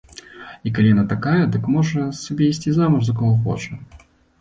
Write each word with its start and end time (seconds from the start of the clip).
І 0.69 0.73
калі 0.77 0.87
яна 0.93 1.03
такая, 1.11 1.43
дык 1.57 1.69
можа 1.75 2.09
сабе 2.23 2.51
ісці 2.57 2.69
замуж 2.81 3.01
за 3.11 3.19
каго 3.25 3.33
хоча. 3.49 3.83